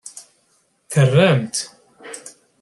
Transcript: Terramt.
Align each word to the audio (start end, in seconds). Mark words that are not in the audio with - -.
Terramt. 0.91 1.55